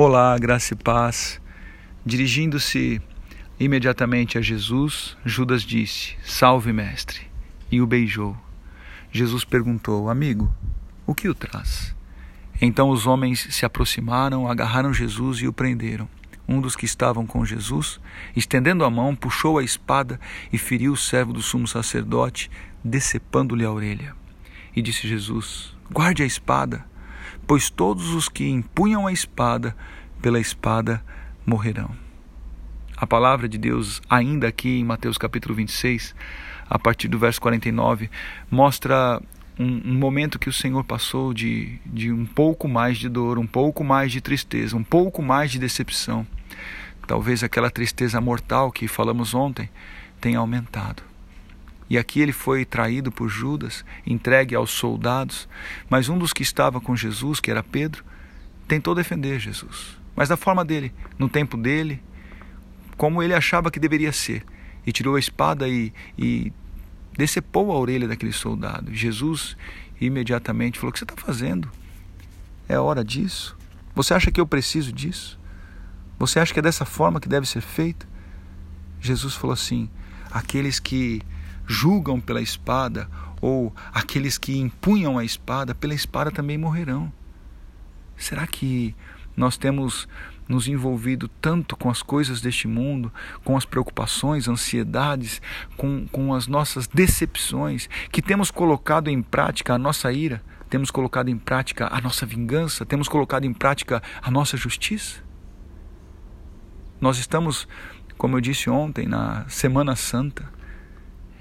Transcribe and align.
Olá, 0.00 0.38
graça 0.38 0.74
e 0.74 0.76
paz. 0.76 1.40
Dirigindo-se 2.06 3.02
imediatamente 3.58 4.38
a 4.38 4.40
Jesus, 4.40 5.16
Judas 5.24 5.62
disse: 5.62 6.16
Salve, 6.22 6.72
mestre, 6.72 7.22
e 7.68 7.80
o 7.80 7.86
beijou. 7.86 8.36
Jesus 9.10 9.42
perguntou: 9.42 10.08
Amigo, 10.08 10.54
o 11.04 11.16
que 11.16 11.28
o 11.28 11.34
traz? 11.34 11.96
Então 12.62 12.90
os 12.90 13.08
homens 13.08 13.48
se 13.50 13.66
aproximaram, 13.66 14.48
agarraram 14.48 14.94
Jesus 14.94 15.38
e 15.38 15.48
o 15.48 15.52
prenderam. 15.52 16.08
Um 16.46 16.60
dos 16.60 16.76
que 16.76 16.84
estavam 16.84 17.26
com 17.26 17.44
Jesus, 17.44 17.98
estendendo 18.36 18.84
a 18.84 18.90
mão, 18.90 19.16
puxou 19.16 19.58
a 19.58 19.64
espada 19.64 20.20
e 20.52 20.58
feriu 20.58 20.92
o 20.92 20.96
servo 20.96 21.32
do 21.32 21.42
sumo 21.42 21.66
sacerdote, 21.66 22.48
decepando-lhe 22.84 23.64
a 23.64 23.72
orelha. 23.72 24.14
E 24.76 24.80
disse 24.80 25.08
Jesus: 25.08 25.76
Guarde 25.90 26.22
a 26.22 26.26
espada 26.26 26.84
pois 27.48 27.70
todos 27.70 28.10
os 28.10 28.28
que 28.28 28.46
empunham 28.46 29.06
a 29.06 29.12
espada, 29.12 29.74
pela 30.20 30.38
espada 30.38 31.02
morrerão. 31.46 31.90
A 32.94 33.06
palavra 33.06 33.48
de 33.48 33.56
Deus, 33.56 34.02
ainda 34.08 34.48
aqui 34.48 34.80
em 34.80 34.84
Mateus 34.84 35.16
capítulo 35.16 35.54
26, 35.54 36.14
a 36.68 36.78
partir 36.78 37.08
do 37.08 37.18
verso 37.18 37.40
49, 37.40 38.10
mostra 38.50 39.18
um, 39.58 39.92
um, 39.92 39.94
momento 39.94 40.38
que 40.38 40.50
o 40.50 40.52
Senhor 40.52 40.84
passou 40.84 41.32
de, 41.32 41.78
de 41.86 42.12
um 42.12 42.26
pouco 42.26 42.68
mais 42.68 42.98
de 42.98 43.08
dor, 43.08 43.38
um 43.38 43.46
pouco 43.46 43.82
mais 43.82 44.12
de 44.12 44.20
tristeza, 44.20 44.76
um 44.76 44.84
pouco 44.84 45.22
mais 45.22 45.50
de 45.50 45.58
decepção. 45.58 46.26
Talvez 47.06 47.42
aquela 47.42 47.70
tristeza 47.70 48.20
mortal 48.20 48.70
que 48.70 48.86
falamos 48.86 49.32
ontem 49.32 49.70
tenha 50.20 50.38
aumentado. 50.38 51.07
E 51.90 51.96
aqui 51.96 52.20
ele 52.20 52.32
foi 52.32 52.64
traído 52.64 53.10
por 53.10 53.28
Judas, 53.28 53.84
entregue 54.06 54.54
aos 54.54 54.70
soldados. 54.70 55.48
Mas 55.88 56.08
um 56.08 56.18
dos 56.18 56.32
que 56.32 56.42
estava 56.42 56.80
com 56.80 56.94
Jesus, 56.94 57.40
que 57.40 57.50
era 57.50 57.62
Pedro, 57.62 58.04
tentou 58.66 58.94
defender 58.94 59.38
Jesus. 59.40 59.98
Mas 60.14 60.28
da 60.28 60.36
forma 60.36 60.64
dele, 60.64 60.92
no 61.18 61.28
tempo 61.28 61.56
dele, 61.56 62.02
como 62.96 63.22
ele 63.22 63.32
achava 63.32 63.70
que 63.70 63.80
deveria 63.80 64.12
ser. 64.12 64.44
E 64.86 64.92
tirou 64.92 65.16
a 65.16 65.18
espada 65.18 65.68
e, 65.68 65.92
e 66.18 66.52
decepou 67.16 67.72
a 67.72 67.78
orelha 67.78 68.08
daquele 68.08 68.32
soldado. 68.32 68.92
Jesus 68.94 69.56
imediatamente 70.00 70.78
falou: 70.78 70.90
O 70.90 70.92
que 70.92 70.98
você 70.98 71.04
está 71.04 71.16
fazendo? 71.16 71.70
É 72.68 72.78
hora 72.78 73.04
disso? 73.04 73.56
Você 73.94 74.14
acha 74.14 74.30
que 74.30 74.40
eu 74.40 74.46
preciso 74.46 74.92
disso? 74.92 75.38
Você 76.18 76.40
acha 76.40 76.52
que 76.52 76.58
é 76.58 76.62
dessa 76.62 76.84
forma 76.84 77.20
que 77.20 77.28
deve 77.28 77.46
ser 77.46 77.60
feito? 77.60 78.06
Jesus 79.00 79.34
falou 79.34 79.54
assim: 79.54 79.88
aqueles 80.30 80.78
que 80.80 81.22
julgam 81.68 82.18
pela 82.18 82.40
espada, 82.40 83.08
ou 83.40 83.72
aqueles 83.92 84.38
que 84.38 84.58
empunham 84.58 85.18
a 85.18 85.24
espada, 85.24 85.74
pela 85.74 85.94
espada 85.94 86.30
também 86.30 86.56
morrerão. 86.56 87.12
Será 88.16 88.46
que 88.46 88.96
nós 89.36 89.56
temos 89.56 90.08
nos 90.48 90.66
envolvido 90.66 91.28
tanto 91.28 91.76
com 91.76 91.90
as 91.90 92.02
coisas 92.02 92.40
deste 92.40 92.66
mundo, 92.66 93.12
com 93.44 93.56
as 93.56 93.66
preocupações, 93.66 94.48
ansiedades, 94.48 95.42
com, 95.76 96.08
com 96.08 96.34
as 96.34 96.46
nossas 96.46 96.86
decepções, 96.86 97.88
que 98.10 98.22
temos 98.22 98.50
colocado 98.50 99.08
em 99.08 99.22
prática 99.22 99.74
a 99.74 99.78
nossa 99.78 100.10
ira, 100.10 100.42
temos 100.70 100.90
colocado 100.90 101.28
em 101.28 101.36
prática 101.36 101.88
a 101.92 102.00
nossa 102.00 102.24
vingança, 102.24 102.86
temos 102.86 103.08
colocado 103.08 103.44
em 103.44 103.52
prática 103.52 104.02
a 104.22 104.30
nossa 104.30 104.56
justiça? 104.56 105.22
Nós 107.00 107.18
estamos, 107.18 107.68
como 108.16 108.36
eu 108.36 108.40
disse 108.40 108.68
ontem, 108.68 109.06
na 109.06 109.46
Semana 109.48 109.94
Santa 109.94 110.57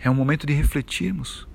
é 0.01 0.09
um 0.09 0.15
momento 0.15 0.45
de 0.45 0.53
refletirmos 0.53 1.47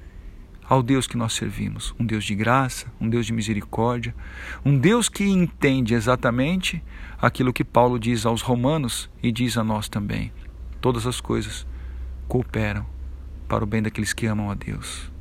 ao 0.68 0.82
Deus 0.82 1.06
que 1.06 1.16
nós 1.16 1.34
servimos, 1.34 1.94
um 1.98 2.06
Deus 2.06 2.24
de 2.24 2.34
graça, 2.34 2.86
um 3.00 3.08
Deus 3.08 3.26
de 3.26 3.32
misericórdia, 3.32 4.14
um 4.64 4.78
Deus 4.78 5.08
que 5.08 5.24
entende 5.24 5.94
exatamente 5.94 6.82
aquilo 7.20 7.52
que 7.52 7.64
Paulo 7.64 7.98
diz 7.98 8.24
aos 8.24 8.42
romanos 8.42 9.10
e 9.22 9.30
diz 9.30 9.58
a 9.58 9.64
nós 9.64 9.88
também. 9.88 10.32
Todas 10.80 11.06
as 11.06 11.20
coisas 11.20 11.66
cooperam 12.26 12.86
para 13.46 13.64
o 13.64 13.66
bem 13.66 13.82
daqueles 13.82 14.12
que 14.12 14.26
amam 14.26 14.50
a 14.50 14.54
Deus. 14.54 15.12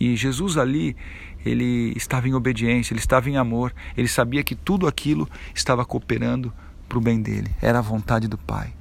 E 0.00 0.16
Jesus 0.16 0.56
ali, 0.56 0.96
ele 1.44 1.92
estava 1.96 2.28
em 2.28 2.34
obediência, 2.34 2.94
ele 2.94 3.00
estava 3.00 3.28
em 3.28 3.36
amor, 3.36 3.74
ele 3.96 4.08
sabia 4.08 4.42
que 4.42 4.54
tudo 4.54 4.86
aquilo 4.86 5.28
estava 5.54 5.84
cooperando 5.84 6.52
para 6.88 6.98
o 6.98 7.00
bem 7.00 7.20
dele, 7.20 7.50
era 7.60 7.80
a 7.80 7.82
vontade 7.82 8.26
do 8.26 8.38
Pai. 8.38 8.72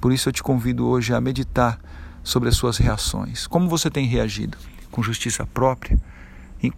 Por 0.00 0.12
isso 0.12 0.28
eu 0.28 0.32
te 0.32 0.42
convido 0.42 0.86
hoje 0.86 1.14
a 1.14 1.20
meditar 1.20 1.78
sobre 2.28 2.50
as 2.50 2.56
suas 2.56 2.76
reações. 2.76 3.46
Como 3.46 3.70
você 3.70 3.90
tem 3.90 4.06
reagido? 4.06 4.58
Com 4.90 5.02
justiça 5.02 5.46
própria? 5.46 5.98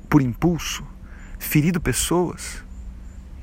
Por 0.09 0.23
impulso? 0.23 0.85
Ferido 1.41 1.81
pessoas? 1.81 2.63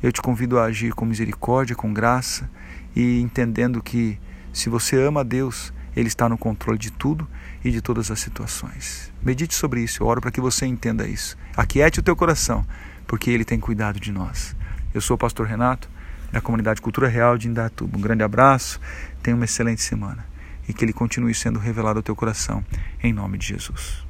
Eu 0.02 0.10
te 0.14 0.22
convido 0.22 0.58
a 0.58 0.64
agir 0.64 0.94
com 0.94 1.04
misericórdia, 1.04 1.76
com 1.76 1.94
graça 1.94 2.50
e 2.96 3.20
entendendo 3.20 3.84
que 3.84 4.18
se 4.54 4.70
você 4.70 4.96
ama 4.96 5.20
a 5.20 5.24
Deus, 5.24 5.74
Ele 5.94 6.08
está 6.08 6.30
no 6.30 6.38
controle 6.38 6.80
de 6.80 6.92
tudo 6.92 7.28
e 7.62 7.72
de 7.72 7.82
todas 7.82 8.10
as 8.10 8.22
situações. 8.22 9.12
Medite 9.22 9.54
sobre 9.54 9.82
isso, 9.82 10.02
eu 10.02 10.08
oro 10.08 10.22
para 10.22 10.32
que 10.32 10.40
você 10.40 10.66
entenda 10.66 11.06
isso. 11.06 11.38
Aquiete 11.58 12.00
o 12.00 12.04
teu 12.04 12.16
coração, 12.16 12.66
porque 13.06 13.30
Ele 13.30 13.44
tem 13.44 13.60
cuidado 13.60 14.00
de 14.00 14.14
nós. 14.14 14.56
Eu 14.94 15.02
sou 15.02 15.16
o 15.16 15.18
pastor 15.18 15.46
Renato, 15.46 15.90
da 16.32 16.40
comunidade 16.40 16.82
Cultura 16.82 17.10
Real 17.10 17.38
de 17.38 17.50
Indatuba. 17.50 17.98
Um 17.98 18.02
grande 18.02 18.24
abraço, 18.24 18.80
tenha 19.22 19.36
uma 19.36 19.44
excelente 19.44 19.82
semana 19.82 20.37
e 20.68 20.74
que 20.74 20.84
ele 20.84 20.94
continue 20.94 21.34
sendo 21.34 21.60
revelado 21.60 22.00
ao 22.00 22.04
teu 22.04 22.16
coração, 22.16 22.64
em 23.04 23.14
nome 23.14 23.38
de 23.38 23.48
Jesus. 23.48 24.07